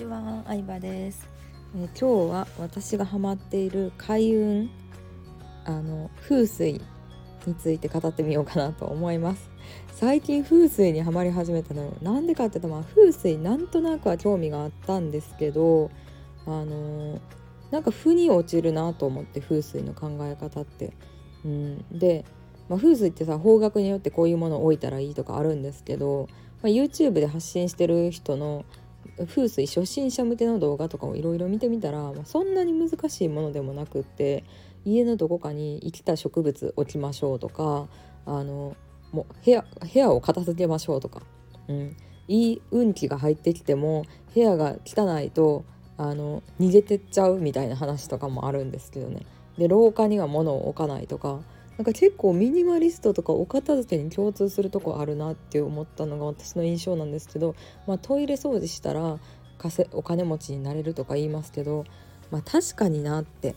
[0.00, 1.28] ちは、相葉です、
[1.76, 4.70] え今日は私がハマっている開運
[5.66, 6.80] あの風水
[7.44, 9.50] について語ってみようかなと思います。
[9.92, 15.90] 最近風水にはまり始めたのなんでかっていうとま風水なんとなくは興味があったんですけど
[16.46, 17.20] あの
[17.70, 20.94] なんか負に落ちるなと思って風水の考え方って、
[21.44, 22.24] うん、で、
[22.70, 26.26] まあ、風水ってさ方角によってこういうものを置いたらいいとかあるんですけど、
[26.62, 28.64] まあ、YouTube で発信してる人の
[29.26, 34.44] 風水初心者向けの動画とかをいろいろ見てみたら、まあ、そんなに難しいものでもなくって
[34.84, 37.88] 家のどこかに生きた植物置きましょうとか
[38.26, 38.76] あの
[39.12, 41.22] もう部屋部屋を片付けましょうとか、
[41.68, 41.96] うん、
[42.28, 45.64] いい運気が入ってきても部屋が汚いと
[45.98, 49.26] あの逃げてっちゃうみたいな話とかもあるんですけどね。
[49.58, 51.40] で廊下には物を置かないとか
[51.80, 59.18] なんか結構ミニマリストとかお片付けに共通するとこあるなって思ったのが私の印象なんですけど、まあ、トイレ掃除したら
[59.92, 61.86] お金持ちになれるとか言いますけど、
[62.30, 63.54] まあ、確かになって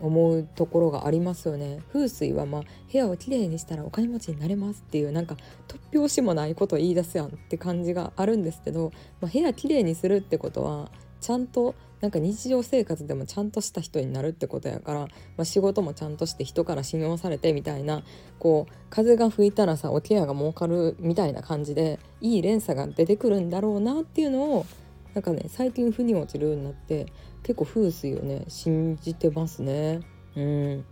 [0.00, 1.80] 思うところがありますよね。
[1.92, 5.36] 風水はまあ部屋をきれいにしたらお金持ちになれますっていうなんか
[5.66, 10.88] 突拍子もないことを言い出すやんって感じがあるんですけど、まあ、部屋きれいにするってことは
[11.20, 15.08] ちゃんとなんか日常生活でもちゃんとした人になるってことやから、ま
[15.38, 18.02] あ、仕事もちゃんとして人から信用されてみたいな
[18.38, 24.66] こう風が吹いたらさおケアが儲かるみたいな感じでいい連鎖が出てくるんだろうなっていうのを
[25.14, 27.06] なんかね最近腑に落ちるようになって
[27.42, 30.00] 結構風水をね信じてますね。
[30.36, 30.84] うん、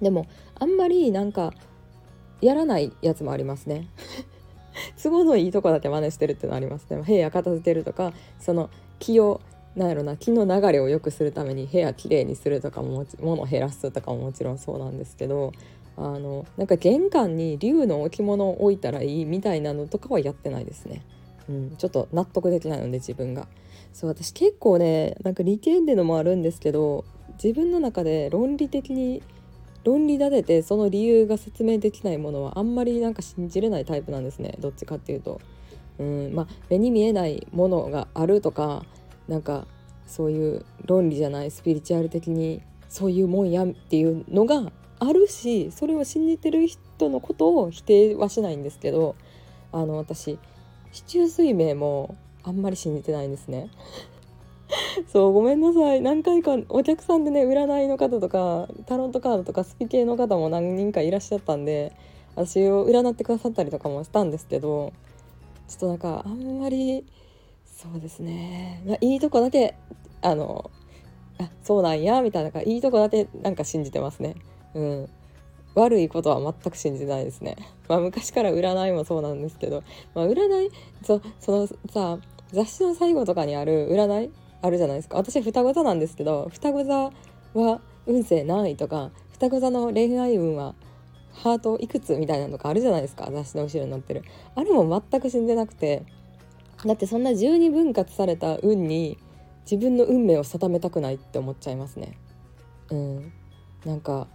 [0.00, 1.52] でもあんまりなんか
[2.40, 3.88] やらないやつもありますね。
[5.02, 7.02] 都合のいいとこだけ真似してるっていうのありますね。
[7.02, 9.40] 部屋片付けるとかその気を
[9.76, 15.52] なんやろな気の流れを良くするために部屋きれいにするとかも物を減らすとかももちろんそうなんですけど
[15.98, 21.02] あのなんか玄関に竜の置物を置いたらいいみたいなのとかはやってないですね。
[21.48, 23.46] うん、ちょっと納得できないので自分が。
[23.92, 27.04] そう私結構ねなんか利権でのもあるんですけど
[27.42, 29.22] 自分の中で論理的に
[29.84, 35.40] 論理立ててその理由が説明できないものはあんまりなんか信じれないタイプなんですねどっちかっていうと。
[35.98, 38.84] うんまあ、目に見えないものがあるとか
[39.28, 39.66] なんか
[40.06, 49.16] そういう論理じゃないスピリチュアル的にそういうもんやっていうのがあるしそれを信じてる人のことを否定はしないんですけど
[49.72, 50.38] あの私
[50.92, 53.68] 市中水明もあんまり信じてないんですね。
[55.12, 61.92] そうごめんなさい何回かお客さんでね占いの方とかタロットカードとかスピ系の方も何人かいらっしゃったんで
[62.34, 64.92] 私を占ってくださったりとかもしたんですけど
[65.68, 67.04] ちょっとなんかあんまり
[67.76, 69.76] そうですね、まあ、いいとこだけ
[70.22, 70.70] あの
[71.38, 74.36] あそうなんやみたいなかいいとこだけなんか信じてますね。
[74.74, 75.08] うん。
[75.74, 77.56] 悪いことは全く信じないですね。
[77.86, 79.82] まあ昔から占いもそうなんですけど、
[80.14, 80.70] まあ、占い
[81.02, 82.18] そそのさ
[82.50, 84.30] 雑誌の最後とかにある占い
[84.62, 85.18] あるじゃないですか。
[85.18, 87.12] 私双子座なんですけど双子座
[87.52, 90.74] は運勢何位とか双子座の恋愛運は
[91.32, 93.28] ハートいくつみたいなのとかあるじゃないですか。
[93.30, 94.22] 雑誌の後ろに載ってる。
[94.54, 96.04] あれも全く信じなくて。
[96.84, 99.18] だってそんな十二分割された運に
[99.70, 102.18] 自分の運命を定めたくないって思っちゃいますね。
[102.90, 103.32] うん。
[103.84, 104.28] なんか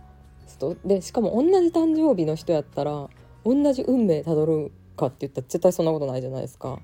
[0.48, 3.10] ちょっとでしかも同じ誕生日の人やったら
[3.46, 6.80] 同じ運命たどるかって言ったら絶対そんなことないじゃないですか。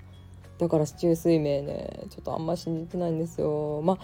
[0.57, 3.81] だから市中水明ねちょっとあんま信じてないんですよ。
[3.83, 3.97] まあ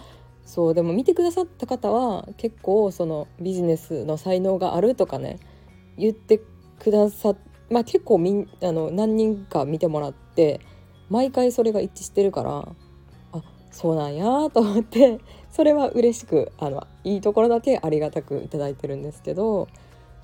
[0.44, 5.38] そうでも見てくださった方は結構そのビジネスの才能があるとかね
[5.96, 6.40] 言って
[6.78, 7.34] くださ
[7.70, 10.60] まあ結構みんあの何人か見てもらって
[11.10, 12.68] 毎回それが一致してるから
[13.32, 15.20] あそうなんやと思って
[15.50, 19.68] それは嬉しくあのいいところだけありがたくいいてるんですけど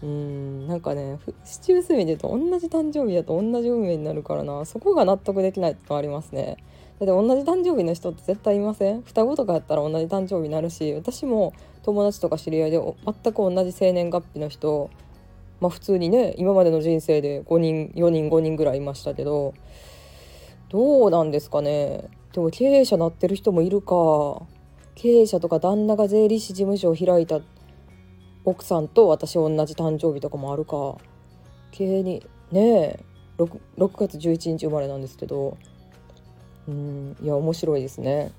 [0.02, 6.56] うーんなんかねふ市中水明で言うと同じ誕生日だと同じ運命になるからなそこが納得できないってのありますね。
[6.98, 9.02] だって同じ誕生日の人って絶対いません？
[9.02, 14.90] 双子とかやったら同じ誕生日になるし私も友達とか知り合いで全く同じ生年月日の人
[15.60, 19.54] まあ普通にね今までの人生で5人4人5人ぐらいいましたけど
[20.70, 22.08] どうなんですかね。
[22.32, 24.42] でも経営者なってる人もいるか。
[24.94, 27.40] 経営者とか旦那が税理士事務所を開いた
[28.44, 30.96] 奥さんと私同じ誕生日とかもあるか。
[31.72, 33.04] 経営にねえ
[33.38, 35.58] 6, 6月11日生まれなんですけど。
[36.68, 38.32] うんいや面白いですね。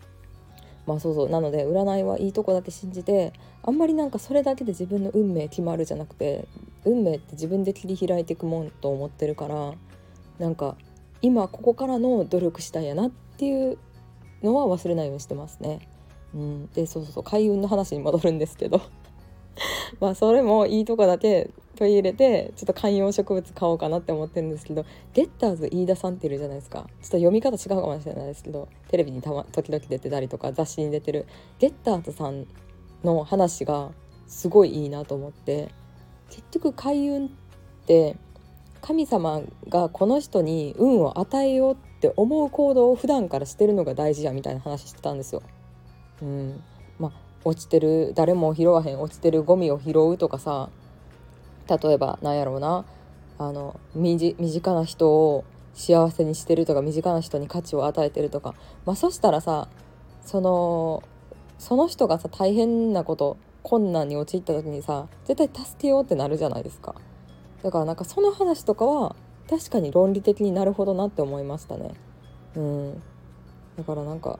[0.86, 1.30] まあそうそう。
[1.30, 6.48] なので占いはいいとこだけ信じてあんまりなんかそれだけで自分の運命決まるじゃなくて
[6.86, 9.74] 運命って自分で切り開いていくもんと思ってるから
[10.39, 10.75] なんか
[11.22, 13.78] 今ここからの努力したいやなっていう
[14.44, 15.88] のは忘れないようにしてますね。
[16.34, 17.24] うん、でそうそうそう。
[17.24, 18.82] 開運の話に戻るんですけど。
[20.00, 26.80] まあそれもいいとこだけ取り入れてちょっと観葉植物買おうかなって思ってるんですけどゲッターズ飯田さんっているじゃないですか。
[26.80, 31.26] ちょっと読み方違うかもしれないですけどテレビにた、ま、時々出てたりとか雑誌に出てる
[31.60, 32.48] ゲッターズさん
[33.04, 33.92] の話が
[34.28, 35.70] すごいいいなと思って
[36.30, 37.30] 結局開運っ
[37.86, 38.16] て
[38.81, 45.44] 神様がこの人に運を与えようって思う行動を普段からしてるのが大事やみたいな話してたんですよ。
[46.22, 46.63] うん、
[47.00, 47.12] まあ
[47.44, 50.69] 落ちてる誰も拾わへん落ちてるゴミを拾うとかさ
[51.68, 52.86] 例えばなんやろうな。
[53.42, 55.44] あの身近な人を
[55.74, 58.54] 幸せにしてるとか身近な人に価値を与えてるとか、
[58.86, 59.68] まあ、そしたらさ
[60.24, 61.01] その
[61.57, 66.94] その人がさ大変なこと困難に陥った時にさ絶対助けようってなるじゃないですか。
[67.63, 69.16] だからなんかその話とかは
[69.50, 71.92] 確かに論理的になるほどなって思いましたね。
[72.56, 73.04] うん。
[73.78, 74.40] だからなんか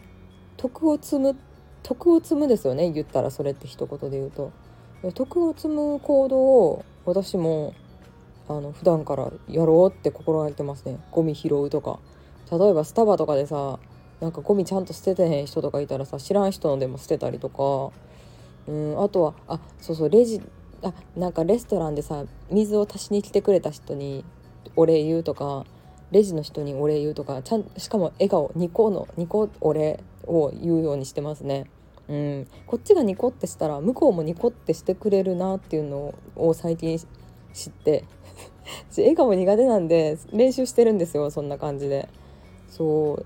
[0.57, 1.35] 徳を積む
[1.83, 4.51] 徳を積むですよね言ったらそれって一言で言うと。
[5.13, 7.73] 徳を積む行動を私も
[8.47, 11.00] あの普段からやろうって心がけてますね。
[11.12, 12.00] ゴミ拾うとか。
[12.51, 13.79] 例えばスタバとかでさ
[14.19, 17.91] なんかゴミちゃんと捨ててへん人とかいたらさ知らん人のでも捨てたりとか。
[18.68, 20.41] うんあとはあそうそうレジ
[20.83, 24.25] あなんかレストランでさ水を足しに来てくれた人に
[24.75, 25.66] お礼言うとか
[26.12, 31.66] レジの人にお礼言うとかちゃんしかも笑顔ニコのニコお礼を言うようにしてますね。
[32.07, 37.00] うん、こっちがニコってしたら向こうもニコってしてくれるなっていうのを最近
[37.54, 38.04] 知って
[38.98, 42.10] 笑顔苦手なんで練習してるんですよそんな感じで。
[42.69, 43.25] そう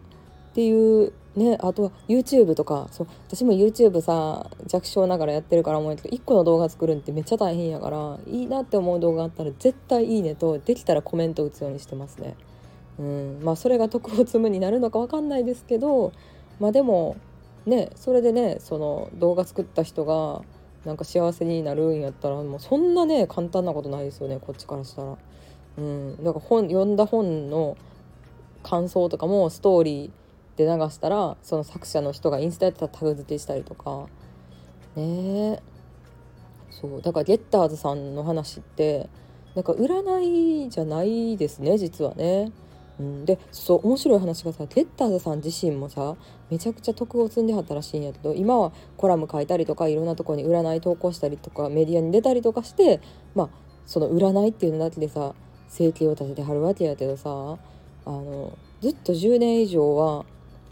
[0.55, 12.35] っていうねあとは YouTube とかそう私も YouTube さ弱小ながらやってるから思うけど1個の動画作るんってめっちゃ大変やからいいなって思う動画あったら絶対いいねとできたらコメント打つようにしてますね。
[12.97, 16.13] うんまあそれが徳を積むになるのか分かんないですけど
[16.61, 17.17] まあでも
[17.65, 20.41] ねそれでねその動画作った人が
[20.85, 25.17] なんか幸せになるんやったらもうそんなね簡単なことないですよねこっちからしたら。
[25.77, 27.75] うん、だか本読んだ本の
[28.63, 30.24] 感想とかもストーリー
[30.57, 34.07] で流したらその作者の人がインスタやったらタグ付けしたりとか。
[34.95, 35.61] ね
[36.69, 37.01] そう。
[37.01, 39.09] だからゲッターズさんの話って
[39.55, 42.51] なんか占いじゃないですね実はね。
[42.99, 46.15] うん、でそう面白い話がさゲッターズさん自身もさ
[46.49, 53.01] めちゃくちゃ徳を積んではったらしいんやけど今はコラム書いたりとかいろんなとこに占い投稿したりとかメディアに出たりとかして
[53.33, 53.49] まあ
[53.85, 55.33] その占いっていうのだけでさ
[55.67, 60.25] 生計を立ててはるわけやけどさあのずっと10年以上は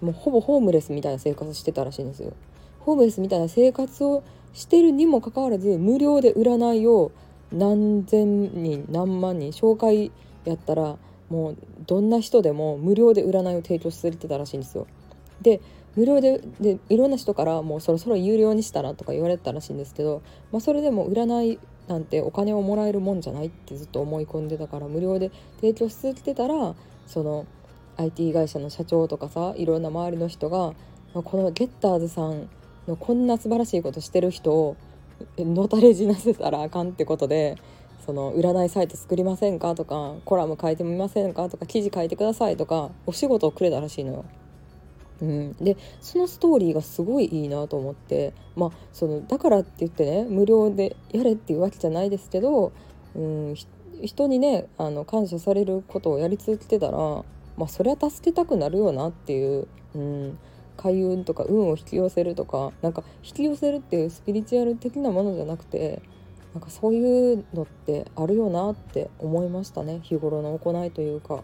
[0.04, 2.34] もうほぼホームレスみたいな生活してたらしいんですよ。
[2.80, 4.24] ホームレスみたいな生活を
[4.54, 7.12] してるにもかかわらず無料で占いを
[7.52, 10.12] 何千人何万人紹介
[10.46, 10.98] やったら
[11.30, 11.58] もう
[11.88, 14.88] どんな人でも無料で占いを提供されてたらしいんですよ。
[15.42, 15.62] で
[15.96, 20.22] 無料ででいろんな人からもうそろそろ有料にしたらとか言われたらしいんですけど、
[20.52, 26.76] まあ、それでも占いなんてお金をもらえるもんじゃないってずっと思い込んでたから無料で提供し続けてたら
[27.08, 27.46] その
[27.98, 30.74] IT 会社の社長とかさいろんな周りの人が
[31.13, 32.50] このゲッターズさん
[32.88, 34.78] のこんな素晴らしいことしてる人を
[35.38, 37.57] のたれ死なせたらあかんってことで
[38.06, 44.25] その占いサイト作りませんかとかコラム書いてみませんかとか記事書いてくださいとかお仕事をくれたらしいのよ。
[45.22, 52.74] うん、でそのストーリーがすごいいいなと思ってまあそのだからって言ってね無料でやれっていうわけじゃないですけど、
[53.16, 53.56] うん、
[54.04, 57.24] 人にねあの感謝されることをやり続けてたら
[57.58, 60.39] まあそれは助けたくなるよなっていう、うん、
[60.77, 66.01] 開運とか運を引き寄せるとかなんか引き寄せるっていうスピリチュアル的なものじゃなくて
[66.54, 70.00] なんかそういうのってあるよなって思いましたね。
[70.04, 71.44] 日頃の行いというか。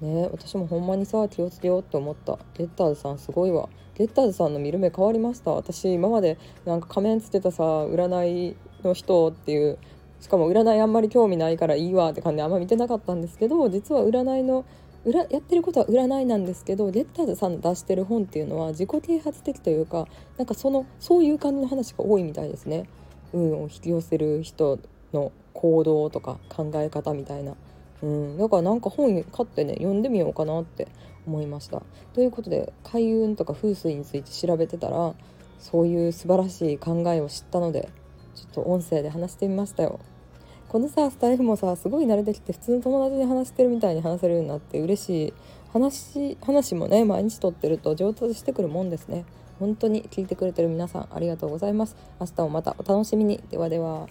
[0.00, 2.38] ね私もほんまにさ気をつけようって思った。
[2.54, 3.68] ゲッターズさんすごいわ。
[3.96, 5.50] ゲッターズさんの見る目変わりました。
[5.50, 9.78] 私今までなんか仮面つけたさ占いの人っていう
[10.20, 14.64] しかも占いあんまり興味ないからいいわって感じであんま見てなかったんですけど実は占いの
[15.04, 22.88] やってることは占いなんですけどゲッターズさんの出してる本っていうのは自己啓発的というかなんかそのそういう感じの話が多いみたいですね。
[23.32, 24.78] 運を引き寄せる人
[25.12, 27.54] の行動とか考え方みたいな、
[28.02, 30.88] うん、だからなんか本買ってね読んでみようかなって
[31.26, 31.82] 思いました。
[32.12, 35.14] ということで開運とか風水について調べてたら
[35.58, 37.88] そういう素晴らしい考えを知ったので
[38.34, 40.00] ちょっと音声で話してみましたよ。
[40.70, 45.34] このさスタイフもさすごい慣れてきて普通の友達に話してるみたいに話せるようになって嬉しい
[45.72, 49.24] 話話もね毎日撮ってると上達してくるもんですね。
[49.58, 51.96] 本当に聞いてくれてる皆さんありがとうございます。
[52.20, 53.42] 明日もまたお楽しみに。
[53.50, 54.06] ではでは。